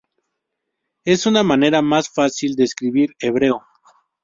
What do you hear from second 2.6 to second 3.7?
escribir hebreo.